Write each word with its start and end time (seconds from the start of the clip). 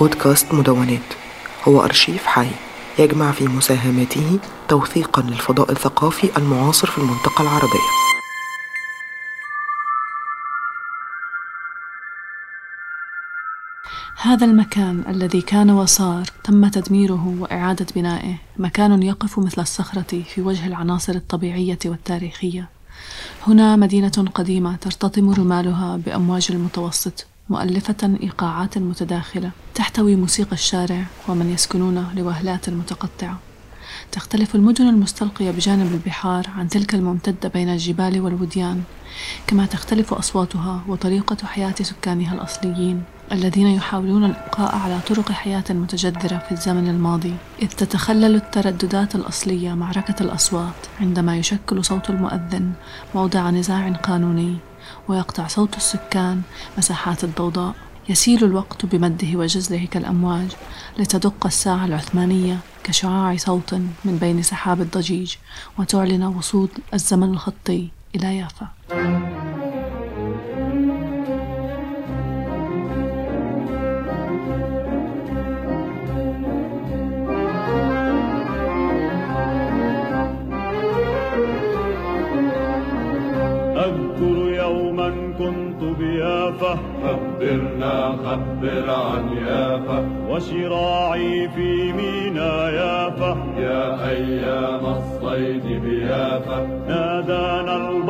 بودكاست 0.00 0.54
مدونات. 0.54 1.00
هو 1.68 1.84
أرشيف 1.84 2.26
حي 2.26 2.50
يجمع 2.98 3.32
في 3.32 3.48
مساهماته 3.48 4.38
توثيقا 4.68 5.22
للفضاء 5.22 5.72
الثقافي 5.72 6.36
المعاصر 6.36 6.86
في 6.86 6.98
المنطقة 6.98 7.42
العربية. 7.42 7.88
هذا 14.22 14.46
المكان 14.46 15.04
الذي 15.08 15.40
كان 15.40 15.70
وصار 15.70 16.24
تم 16.44 16.68
تدميره 16.68 17.34
وإعادة 17.38 17.86
بنائه 17.96 18.34
مكان 18.56 19.02
يقف 19.02 19.38
مثل 19.38 19.62
الصخرة 19.62 20.22
في 20.34 20.40
وجه 20.40 20.66
العناصر 20.66 21.12
الطبيعية 21.12 21.78
والتاريخية. 21.84 22.68
هنا 23.46 23.76
مدينة 23.76 24.30
قديمة 24.34 24.76
ترتطم 24.76 25.30
رمالها 25.30 25.96
بأمواج 25.96 26.46
المتوسط 26.50 27.26
مؤلفة 27.50 28.18
إيقاعات 28.22 28.78
متداخلة 28.78 29.50
تحتوي 29.74 30.16
موسيقى 30.16 30.52
الشارع 30.52 31.04
ومن 31.28 31.50
يسكنونه 31.50 32.14
لوهلات 32.14 32.70
متقطعة 32.70 33.38
تختلف 34.12 34.54
المدن 34.54 34.88
المستلقية 34.88 35.50
بجانب 35.50 35.92
البحار 35.92 36.50
عن 36.56 36.68
تلك 36.68 36.94
الممتدة 36.94 37.48
بين 37.48 37.68
الجبال 37.68 38.20
والوديان 38.20 38.82
كما 39.46 39.66
تختلف 39.66 40.14
أصواتها 40.14 40.82
وطريقة 40.88 41.46
حياة 41.46 41.74
سكانها 41.82 42.34
الأصليين. 42.34 43.02
الذين 43.32 43.66
يحاولون 43.66 44.24
الإبقاء 44.24 44.74
على 44.76 45.00
طرق 45.08 45.32
حياة 45.32 45.64
متجذرة 45.70 46.38
في 46.38 46.52
الزمن 46.52 46.88
الماضي 46.88 47.34
إذ 47.62 47.68
تتخلل 47.68 48.34
الترددات 48.34 49.14
الأصلية 49.14 49.74
معركة 49.74 50.14
الأصوات 50.20 50.74
عندما 51.00 51.36
يشكل 51.36 51.84
صوت 51.84 52.10
المؤذن 52.10 52.72
موضع 53.14 53.50
نزاع 53.50 53.92
قانوني 53.92 54.56
ويقطع 55.08 55.46
صوت 55.46 55.76
السكان 55.76 56.42
مساحات 56.78 57.24
الضوضاء. 57.24 57.74
يسيل 58.08 58.44
الوقت 58.44 58.86
بمده 58.86 59.38
وجزله 59.38 59.86
كالأمواج 59.90 60.46
لتدق 60.98 61.46
الساعة 61.46 61.84
العثمانية 61.84 62.58
كشعاع 62.84 63.36
صوت 63.36 63.74
من 63.74 64.18
بين 64.20 64.42
سحاب 64.42 64.80
الضجيج 64.80 65.34
وتعلن 65.78 66.24
وصول 66.24 66.68
الزمن 66.94 67.30
الخطي 67.30 67.88
إلى 68.14 68.36
يافا. 68.38 68.68
خبرنا 87.02 88.12
خبر 88.24 88.90
عن 88.90 89.36
يافا. 89.46 89.98
وشراعي 90.28 91.48
في 91.48 91.92
مينا 91.92 92.70
يافا. 92.70 93.36
يا 93.58 94.08
أيام 94.08 94.86
الصيد 94.86 95.82
بيافا. 95.82 96.66
نادانا 96.88 97.76
البحر 97.76 98.01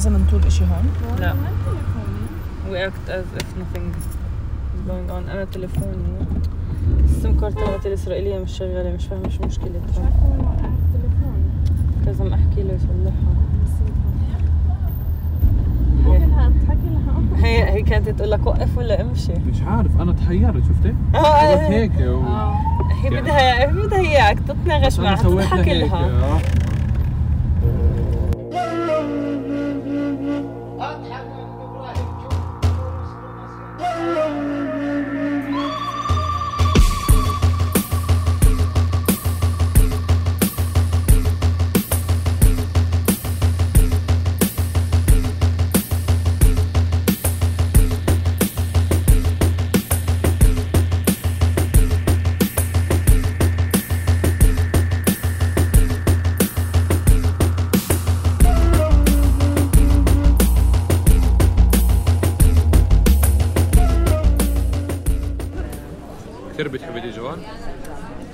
لازم 0.00 0.16
نطول 0.16 0.44
إشي 0.46 0.64
هون؟ 0.64 1.18
لا. 1.20 1.34
we 2.70 2.76
act 2.88 3.08
as 3.10 3.26
if 3.40 3.48
nothing 3.60 3.86
is 3.98 4.06
going 4.88 5.10
on. 5.10 5.30
أنا 5.30 5.44
تليفوني. 5.44 6.26
السم 7.04 7.40
كارت 7.40 7.58
تبعتي 7.58 7.88
الإسرائيلية 7.88 8.38
مش 8.38 8.52
شغالة. 8.58 8.94
مش 8.96 9.06
فاهمة 9.06 9.28
شو 9.28 9.42
مشكلتها. 9.42 10.12
لازم 12.06 12.32
أحكي 12.32 12.62
له 12.62 12.74
يصلحها. 12.74 13.34
هي 17.44 17.70
هي 17.70 17.82
كانت 17.82 18.08
تقول 18.08 18.30
لك 18.30 18.46
وقف 18.46 18.78
ولا 18.78 19.00
امشي. 19.00 19.32
مش 19.32 19.62
عارف. 19.62 20.00
أنا 20.00 20.12
تحيرت 20.12 20.62
شفتي؟ 20.68 20.94
آه. 21.14 21.68
هيك 21.68 22.00
و... 22.00 22.22
هي 23.02 23.10
بدها 23.10 23.60
هي 23.60 23.66
بدها 23.66 23.98
اياك 23.98 24.38
تتناغش 24.38 24.98
معها 24.98 25.22
تضحك 25.22 25.68
لها. 25.68 26.40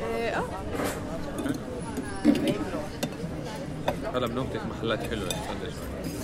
آه. 0.03 0.44
هلا 4.15 4.27
بنوبتك 4.27 4.61
محلات 4.67 5.00
حلوة. 5.11 5.28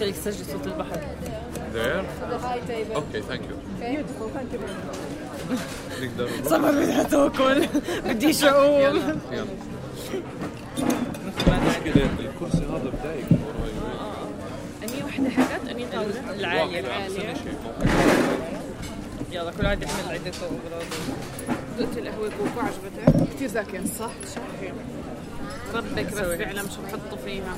خليك 0.01 0.17
تسجل 0.17 0.45
صوت 0.47 0.67
البحر. 0.67 1.01
There? 1.75 2.05
okay 2.95 3.23
thank 3.23 3.41
you 3.51 3.57
نقدر 6.03 6.29
نروح؟ 6.29 6.45
صبر 6.45 6.71
بدها 6.71 7.03
تاكل 7.03 7.67
بدي 8.05 8.49
اقوم 8.49 8.81
يلا 9.33 9.55
كده 11.85 12.03
الكرسي 12.21 12.59
هذا 12.65 12.91
بدايق. 13.01 13.27
أني 14.83 15.05
وحدة 15.05 15.31
حكت 15.31 15.69
أني 15.71 15.87
طاوله 15.93 16.31
العاليه 16.35 16.81
العاليه 16.81 17.35
يلا 19.33 19.51
كل 19.51 19.65
واحد 19.65 19.83
يعمل 19.83 20.09
عدته 20.09 20.43
واغراضه 20.43 20.97
دقت 21.79 21.99
القهوة 21.99 22.31
كوكو 22.31 22.61
عجبتك؟ 22.61 23.35
كثير 23.35 23.49
زاكية. 23.49 23.81
صح؟ 23.99 24.11
شاكي 24.35 24.73
ربك 25.75 26.07
بس 26.07 26.19
فعلا 26.19 26.63
مش 26.63 26.77
بحطه 26.77 27.17
فيها. 27.25 27.57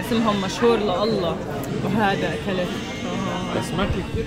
اسمهم 0.00 0.40
مشهور 0.40 0.76
لله. 0.76 1.36
وهذا 1.84 2.34
أكلت. 2.34 2.68
بس 3.56 3.70
ما 3.70 3.86
كثير 3.86 4.24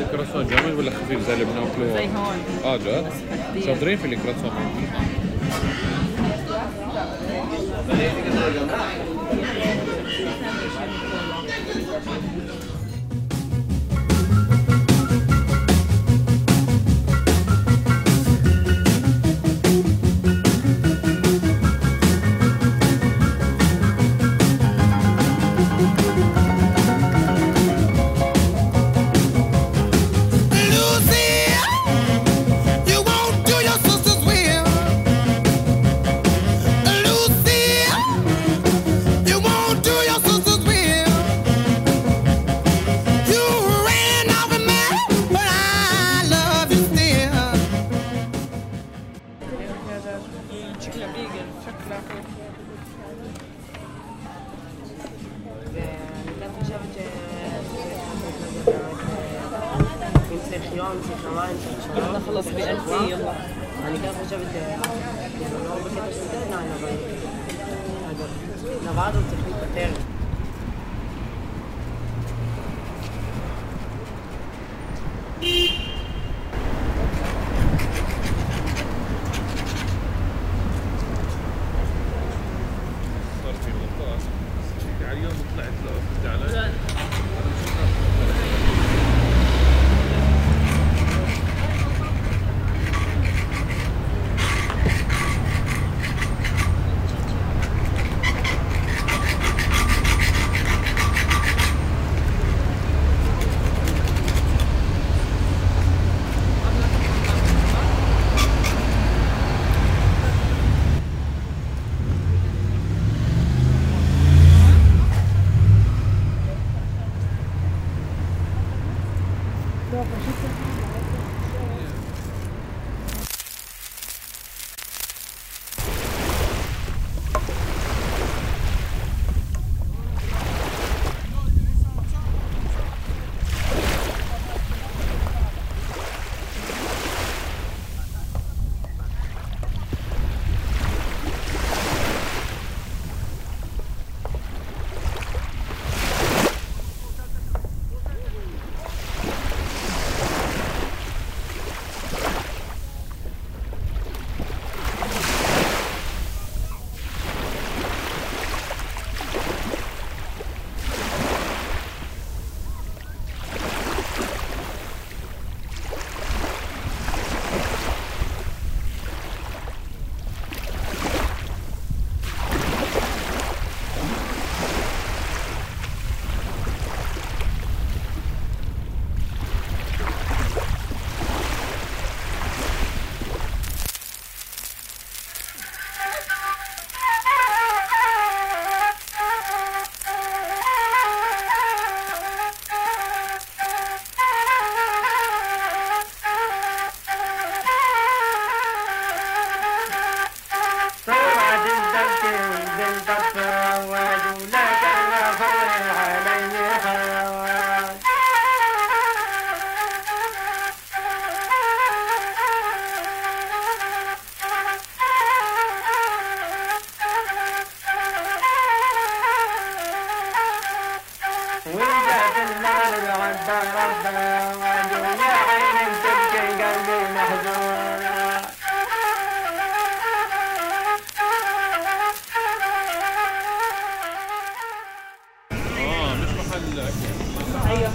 الكراسون 0.00 0.46
جامد 0.46 0.74
ولا 0.74 0.90
خفيف 0.90 1.26
زي 1.26 1.34
اللي 1.34 1.44
بناكله؟ 1.44 1.94
زي 1.94 2.06
هون 2.08 2.36
آه 2.64 2.76
جد؟ 2.76 3.12
شاطرين 3.66 3.98
في 3.98 4.06
الكراسون 4.06 4.50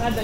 اكل 0.06 0.18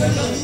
عليه 0.00 0.39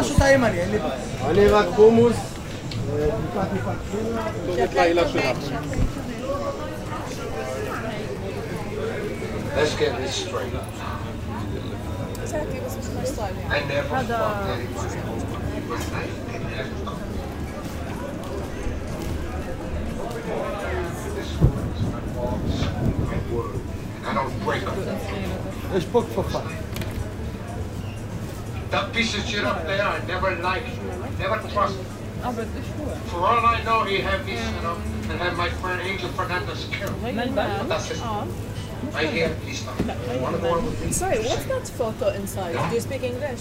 פשוט 0.00 0.20
הימני, 0.20 0.60
אין 0.60 0.70
לי 0.70 0.78
בעיה. 0.78 0.94
אני 1.30 1.46
רק 1.46 1.66
חומוס, 1.76 2.16
בדיקת 2.96 3.52
מפקחים. 3.54 4.16
כתובת 4.46 4.74
לילה 4.74 5.08
שלך. 5.08 5.36
Let's 9.56 9.74
get 9.80 9.92
this 9.98 10.14
straight. 10.14 10.54
I 13.50 13.60
never 13.72 13.88
fucked 13.88 14.48
anybody. 14.54 14.98
I 16.30 16.38
never 16.54 16.74
fucked. 16.84 17.08
It's 25.74 25.84
booked 25.92 26.12
for 26.14 26.24
fun. 26.32 26.67
That 28.70 28.92
piece 28.92 29.16
of 29.16 29.24
shit 29.24 29.44
up 29.44 29.64
there, 29.66 29.82
I 29.82 30.04
never 30.06 30.36
liked, 30.36 30.66
never 31.18 31.38
trusted. 31.48 31.86
Ah, 32.22 32.32
For 32.32 33.16
all 33.16 33.46
I 33.46 33.62
know, 33.64 33.84
he 33.84 33.98
had 33.98 34.26
me 34.26 34.32
you 34.32 34.62
know, 34.62 34.76
and 35.08 35.18
had 35.20 35.36
my 35.36 35.48
friend 35.48 35.80
Angel 35.80 36.10
Fernandez 36.10 36.66
killed. 36.70 37.00
That's 37.00 37.90
uh, 37.90 38.26
it. 38.26 38.94
Right 38.94 39.08
here, 39.08 39.34
please 39.42 39.60
stop. 39.60 39.78
Sorry, 40.92 41.18
what's 41.20 41.44
that 41.44 41.68
photo 41.68 42.08
inside? 42.10 42.68
Do 42.68 42.74
you 42.74 42.80
speak 42.80 43.02
English? 43.04 43.40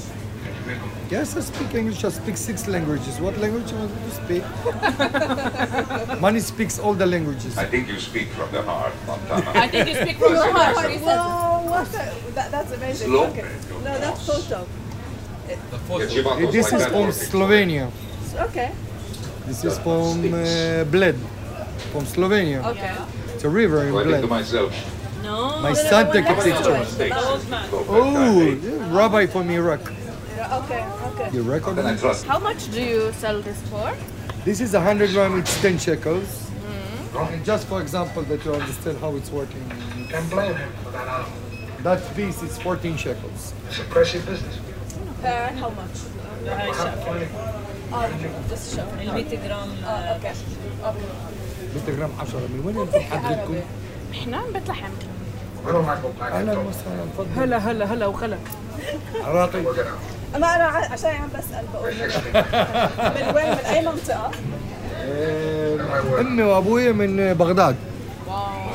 Yes, 1.10 1.36
I 1.36 1.42
speak 1.42 1.74
English. 1.74 2.04
I 2.06 2.10
speak 2.10 2.38
six 2.38 2.68
languages. 2.68 3.20
What 3.20 3.38
language 3.38 3.70
do 3.70 3.78
I 3.78 3.88
speak? 4.24 4.44
Money 6.22 6.40
speaks 6.40 6.80
all 6.80 6.94
the 6.94 7.06
languages. 7.06 7.58
I 7.58 7.66
think 7.66 7.88
you 7.88 8.00
speak 8.00 8.30
from 8.30 8.52
the 8.52 8.62
heart, 8.62 8.94
Montana. 9.06 9.52
I 9.60 9.68
think 9.68 9.88
you 9.90 9.96
speak 9.96 10.18
from 10.18 10.34
the 10.34 10.52
heart. 10.52 10.76
Well, 11.02 11.86
that, 12.36 12.52
that's 12.52 12.72
amazing. 12.72 13.14
Okay. 13.14 13.46
No, 13.84 13.98
that's 14.00 14.26
photo. 14.26 14.68
This 15.48 16.74
is 16.74 16.86
from 16.88 17.12
Slovenia. 17.12 17.92
Okay. 18.36 18.72
This 19.46 19.64
is 19.64 19.78
from 19.80 20.20
uh, 20.34 20.84
Bled, 20.92 21.16
from 21.92 22.04
Slovenia. 22.06 22.66
Okay. 22.66 22.96
It's 23.34 23.44
a 23.46 23.50
river 23.50 23.84
in 23.84 23.90
According 23.90 24.22
to 24.22 24.28
Bled. 24.28 24.30
myself. 24.30 24.74
No. 25.24 25.60
My 25.62 25.74
son 25.74 26.12
took 26.12 26.26
a 26.26 26.36
picture. 26.36 27.14
Oh, 27.88 28.90
rabbi 28.92 29.26
from 29.26 29.50
Iraq. 29.50 29.82
Okay, 29.82 30.86
okay. 31.08 31.30
You 31.34 31.42
record 31.44 31.78
it? 31.78 32.26
How 32.26 32.40
much 32.40 32.70
do 32.72 32.82
you 32.82 33.12
sell 33.14 33.42
this 33.42 33.60
for? 33.70 33.96
This 34.46 34.62
is 34.62 34.74
100 34.74 35.12
gram, 35.12 35.40
it's 35.40 35.62
10 35.62 35.78
shekels. 35.80 36.44
And 37.16 37.44
just 37.44 37.68
for 37.68 37.82
example, 37.82 38.22
that 38.24 38.46
you 38.46 38.54
understand 38.54 39.00
how 39.00 39.16
it's 39.16 39.32
working. 39.32 39.64
You 39.98 40.06
can 40.06 40.28
blame 40.30 40.54
him 40.56 40.72
for 40.84 40.92
that. 40.92 41.26
That 41.84 42.16
piece 42.16 42.44
is 42.44 42.58
14 42.60 42.96
shekels. 42.98 43.54
It's 43.70 43.80
a 43.80 43.84
precious 43.86 44.24
business. 44.26 44.60
Per 45.28 45.52
how 45.62 45.70
much? 45.80 45.98
Oh, 47.94 48.06
just 48.50 48.76
show. 48.76 48.88
ال 49.02 49.12
100 49.14 49.36
جرام 49.44 49.70
Oh, 49.86 50.16
okay. 50.16 50.34
Okay. 50.84 51.06
100 51.76 51.98
جرام 51.98 52.10
10 52.20 52.40
من 52.40 52.62
وين 52.66 52.78
أنتم 52.80 53.00
حضرتكم؟ 53.00 53.56
إحنا 54.12 54.38
من 54.42 54.54
بيت 54.54 54.70
لحم. 54.70 54.90
أهلا. 56.22 56.52
وسهلا 56.52 57.06
تفضل 57.18 57.42
هلا 57.42 57.58
هلا 57.58 57.86
هلا 57.94 58.06
وغلا. 58.06 58.38
عراقي 59.24 59.62
ما 60.36 60.56
أنا 60.56 60.64
عشان 60.66 61.10
عم 61.10 61.30
بسأل 61.38 61.66
بقول 61.74 61.94
من 63.16 63.36
وين 63.36 63.50
من 63.52 63.66
أي 63.66 63.86
منطقة؟ 63.86 64.32
آه، 65.02 66.20
أمي 66.22 66.44
وابوي 66.44 66.94
من 66.94 67.34
بغداد. 67.34 67.76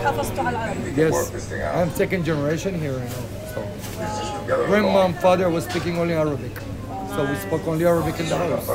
حافظتوا 0.05 0.45
على 0.45 0.51
العربي. 0.57 1.11
Yes. 1.11 1.17
I'm 1.77 1.91
second 2.01 2.25
generation 2.25 2.73
here. 2.83 3.01
Together 3.01 3.42
grandma 4.70 5.06
and 5.06 5.16
father 5.20 5.50
was 5.50 5.64
speaking 5.66 5.98
only 6.00 6.14
Arabic, 6.14 6.56
so 7.14 7.20
we 7.30 7.36
spoke 7.36 7.68
only 7.68 7.86
Arabic 7.86 8.20
in 8.20 8.28
the 8.30 8.38
house. 8.38 8.70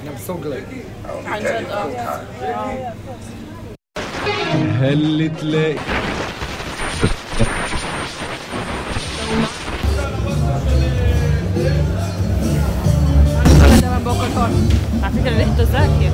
And 0.00 0.08
I'm 0.10 0.18
so 0.18 0.34
glad. 0.34 0.64
عن 1.26 1.40
جد 1.40 1.66
اه 1.70 2.20
هل 4.80 5.30
تلاقي 5.40 5.78
دائما 13.80 13.98
باكل 14.04 14.38
هون. 14.38 14.68
على 15.02 15.12
فكرة 15.12 15.36
ريحته 15.36 15.64
زاكية 15.64 16.12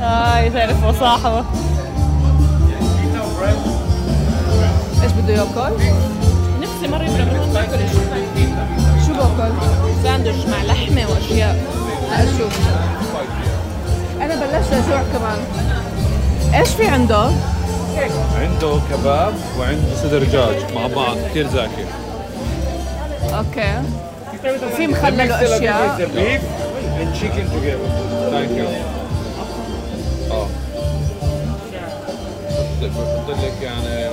هاي 0.00 0.50
تعرف 0.50 0.84
وصاحبه 0.84 1.44
ايش 3.42 3.75
بده 5.27 5.35
ياكل؟ 5.35 5.75
نفسي 6.61 6.87
مرة 6.87 7.07
هون 7.07 7.53
باكل 7.53 7.79
شو 9.05 9.13
بأكل؟ 9.13 9.51
ساندويتش 10.03 10.45
مع 10.45 10.63
لحمة 10.63 11.11
وأشياء 11.11 11.55
أشوف. 12.11 12.59
أنا 14.21 14.35
بلشت 14.35 14.73
أجوع 14.73 15.03
كمان. 15.13 15.39
إيش 16.59 16.69
في 16.69 16.87
عنده؟ 16.87 17.29
عنده 18.39 18.79
كباب 18.91 19.33
وعنده 19.59 19.95
صدر 20.03 20.23
دجاج 20.23 20.73
مع 20.75 20.87
بعض 20.87 21.17
كثير 21.29 21.47
زاكي 21.47 21.85
okay. 23.37 23.81
وفي 24.65 24.87
مخلل 24.87 25.29
beef 26.15 26.41
and 27.01 27.15
chicken 27.19 27.47
together. 27.53 27.89
Thank 28.31 28.57
you. 28.57 28.67
آه 30.31 30.47
بحط 32.81 33.29
لك 33.29 33.61
يعني 33.61 34.09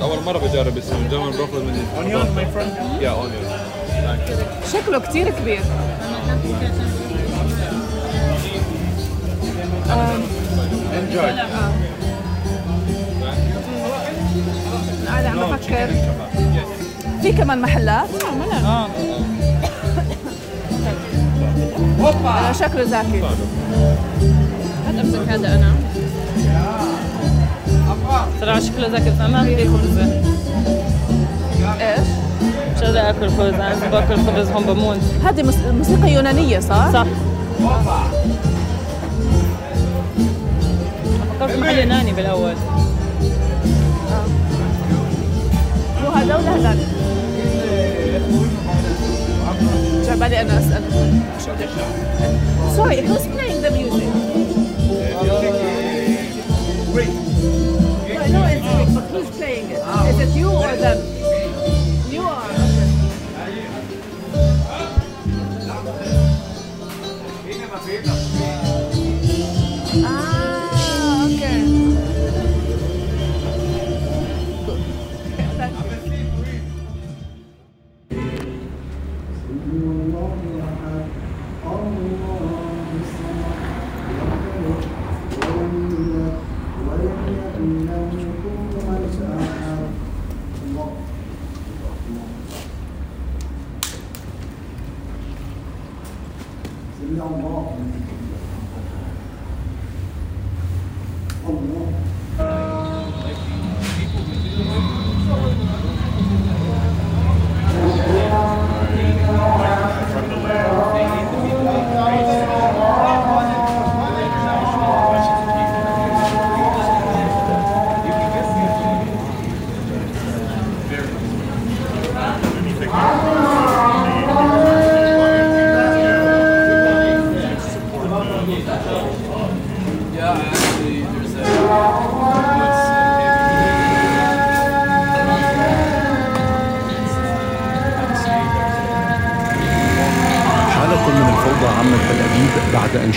بعض 0.00 0.02
أول 0.02 0.22
مرة 0.24 0.38
بجرب 0.38 0.78
اسمه 0.78 0.98
من 0.98 1.10
زمان 1.10 1.30
باخذ 1.30 1.62
من 1.62 1.86
onion 1.96 2.30
my 2.36 2.46
friend 2.46 2.72
يا 3.00 3.10
onion 3.10 3.44
شكله 4.72 4.98
كتير 4.98 5.30
كبير. 5.30 5.60
أنا 15.08 15.28
عم 15.28 15.40
بفكر. 15.40 15.88
في 17.22 17.32
كمان 17.32 17.60
محلات؟ 17.60 18.08
أنا 22.26 22.52
شكله 22.52 22.84
زاكي 22.84 23.22
هات 24.86 24.98
امسك 25.00 25.28
هذا 25.28 25.54
أنا. 25.54 25.74
صراحة 28.40 28.60
شكله 28.60 28.88
زاكي 28.88 29.10
بس 29.10 29.18
ما 29.30 29.42
بدي 29.42 29.64
خبزة 29.68 30.22
إيش؟ 31.80 32.06
مش 32.76 32.82
قادرة 32.82 33.00
اكل 33.10 33.28
خبز 33.30 33.54
أنا 33.54 33.88
باكل 33.92 34.16
خبز 34.16 34.48
هون 34.50 34.64
بموت 34.64 34.98
هذه 35.24 35.42
موس- 35.42 35.72
موسيقى 35.78 36.12
يونانية 36.12 36.60
صح؟ 36.60 36.92
صح 36.92 37.06
فكرت 41.40 41.58
محل 41.58 41.78
يوناني 41.78 42.12
بالاول 42.12 42.54
مو 46.02 46.10
هذا 46.10 46.36
ولا 46.36 46.56
هذاك؟ 46.56 46.76
جا 50.06 50.14
بالي 50.14 50.40
أنا 50.40 50.58
اسال 50.58 50.82
Sorry, 52.76 52.96
who's 53.08 53.26
playing 53.34 53.60
the 53.64 53.70
music? 53.70 54.10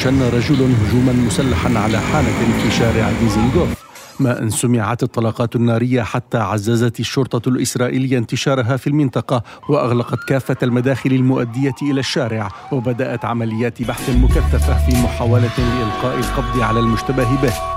شن 0.08 0.22
رجل 0.22 0.74
هجوما 0.74 1.14
مسلحا 1.14 1.80
على 1.80 2.00
حانة 2.00 2.62
في 2.62 2.72
شارع 2.72 3.12
ديزنغوف. 3.22 3.70
ما 4.20 4.42
أن 4.42 4.50
سمعت 4.50 5.04
الطلقات 5.04 5.56
النارية 5.56 6.02
حتى 6.02 6.38
عززت 6.38 7.00
الشرطة 7.00 7.50
الإسرائيلية 7.50 8.18
انتشارها 8.18 8.78
في 8.78 8.88
المنطقة 8.88 9.44
وأغلقت 9.70 10.24
كافة 10.28 10.58
المداخل 10.64 11.12
المؤدية 11.12 11.76
إلى 11.82 12.00
الشارع 12.00 12.50
وبدأت 12.72 13.26
عمليات 13.26 13.84
بحث 13.84 14.10
مكثفة 14.10 14.90
في 14.90 15.04
محاولة 15.04 15.52
لإلقاء 15.58 16.20
القبض 16.20 16.62
على 16.62 16.80
المشتبه 16.80 17.42
به. 17.42 17.77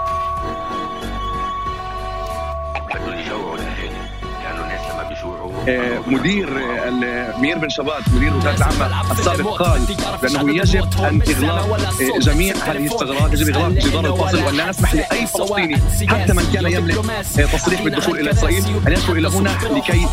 مدير 6.07 6.49
آه، 6.59 7.39
مير 7.41 7.59
بن 7.59 7.69
شبات 7.69 8.03
مدير 8.15 8.37
وزارة 8.37 8.87
العامه 8.87 9.13
السابق 9.13 9.63
قال 9.63 9.81
بأنه 10.23 10.55
يجب 10.57 10.89
أن 10.99 11.23
إغلاق 11.29 11.81
آه، 12.15 12.19
جميع 12.19 12.55
هذه 12.57 12.85
الثغرات 12.85 13.33
يجب 13.33 13.57
إغلاق 13.57 13.69
جدار 13.71 14.07
الفاصل 14.15 14.43
وأن 14.45 14.55
لا 14.55 14.69
نسمح 14.71 14.95
لأي 14.95 15.27
فلسطيني 15.27 15.77
حتى 16.09 16.33
من 16.33 16.51
كان 16.55 16.67
يملك 16.67 17.05
تصريح 17.53 17.83
بالدخول 17.83 18.21
إلى 18.21 18.31
إسرائيل 18.31 18.65
أن 18.87 18.93
يدخل 18.93 19.13
إلى 19.13 19.29
هنا 19.29 19.59
لكي 19.71 20.07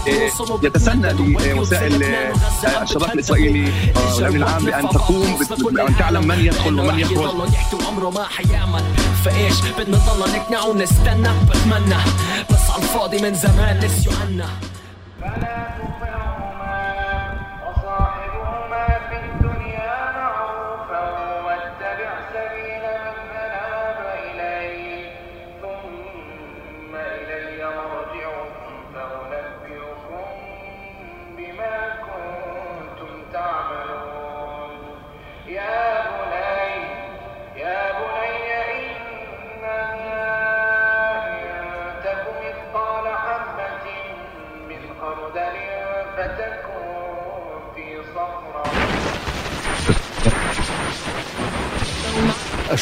يتسنى 0.63 1.13
لوسائل 1.13 2.03
الشباب 2.81 3.13
الإسرائيلي 3.13 3.71
والأمن 4.15 4.35
العام 4.35 4.65
بأن 4.65 4.89
تقوم 4.89 5.39
بأن 5.71 5.97
تعلم 5.97 6.27
من 6.27 6.39
يدخل 6.39 6.79
ومن 6.79 6.99
يخرج. 6.99 7.31
عمره 7.87 8.09
ما 8.09 8.23
حيعمل. 8.23 8.83
فإيش؟ 9.25 9.53
بدنا 9.79 9.97
نضل 9.97 10.31
نقنع 10.31 10.63
ونستنى 10.63 11.29
بتمنى. 11.49 11.95
بس 12.49 12.69
على 12.71 12.83
الفاضي 12.83 13.17
من 13.21 13.33
زمان 13.33 13.77
نسيوا 13.85 14.13
عنا 14.27 14.45
فلا 15.27 15.86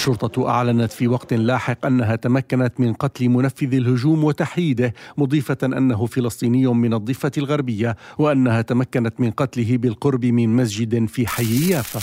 الشرطة 0.08 0.50
أعلنت 0.50 0.92
في 0.92 1.08
وقت 1.08 1.34
لاحق 1.34 1.86
أنها 1.86 2.16
تمكنت 2.16 2.80
من 2.80 2.94
قتل 2.94 3.30
منفذ 3.30 3.74
الهجوم 3.74 4.24
وتحييده 4.24 4.94
مضيفة 5.18 5.58
أنه 5.64 6.06
فلسطيني 6.06 6.68
من 6.68 6.94
الضفة 6.94 7.32
الغربية 7.38 7.96
وأنها 8.18 8.62
تمكنت 8.62 9.20
من 9.20 9.32
قتله 9.32 9.78
بالقرب 9.78 10.26
من 10.26 10.56
مسجد 10.56 11.06
في 11.06 11.28
حي 11.28 11.70
يافا. 11.70 12.00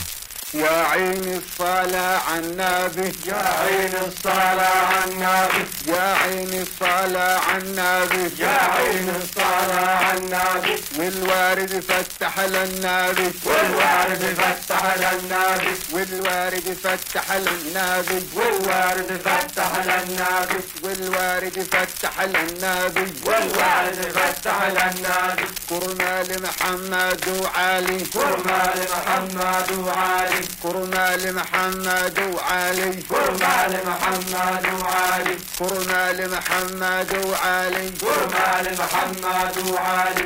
يا 0.83 0.89
عين 0.89 1.43
الصلاة 1.43 2.19
على 2.29 2.41
النبي 2.47 3.13
يا 3.27 3.45
عين 3.63 3.93
الصلاة 4.07 4.87
على 4.87 5.05
النبي 5.13 5.65
يا 5.87 6.03
عين 6.23 6.63
الصلاة 6.63 7.39
على 7.39 7.59
النبي 7.59 8.43
يا 8.43 8.59
عين 8.75 9.09
الصلاة 9.23 9.97
على 9.97 10.19
النبي 10.19 10.83
والوارد 10.99 11.85
فتح 11.89 12.41
للنبي 12.41 13.31
والوارد 13.45 14.23
فتح 14.41 14.95
للنبي 14.97 15.75
والوارد 15.93 16.79
فتح 16.85 17.33
للنبي 17.33 18.27
والوارد 18.35 19.21
فتح 19.25 19.71
للنبي 19.79 20.61
والوارد 20.83 21.67
فتح 21.73 22.21
للنبي 22.23 23.13
والوارد 23.27 24.01
فتح 24.15 24.57
للنبي 24.67 25.47
كرمال 25.69 26.43
محمد 26.43 27.25
وعلي. 27.43 27.99
كرمال 28.13 28.79
محمد 28.93 29.73
وعلي. 29.87 30.41
كرما 30.73 31.17
لمحمد 31.17 32.19
وعلي. 32.35 32.93
كرما 33.11 33.57
لمحمد 33.73 34.65
وعلي. 34.83 35.37
كرما 35.59 36.13
لمحمد 36.13 37.11
وعلي. 37.31 37.91
كرما 38.01 38.49
لمحمد 38.67 39.57
وعلي. 39.73 40.25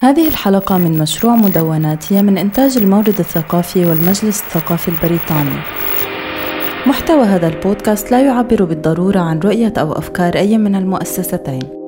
هذه 0.00 0.28
الحلقة 0.28 0.78
من 0.78 0.98
مشروع 0.98 1.36
مدونات 1.36 2.12
هي 2.12 2.22
من 2.22 2.38
إنتاج 2.38 2.76
المورد 2.76 3.18
الثقافي 3.18 3.84
والمجلس 3.86 4.42
الثقافي 4.42 4.88
البريطاني. 4.88 5.60
محتوى 6.86 7.24
هذا 7.24 7.46
البودكاست 7.46 8.10
لا 8.10 8.20
يعبر 8.20 8.64
بالضرورة 8.64 9.20
عن 9.20 9.40
رؤية 9.40 9.72
أو 9.78 9.92
أفكار 9.92 10.36
أي 10.36 10.58
من 10.58 10.74
المؤسستين. 10.76 11.81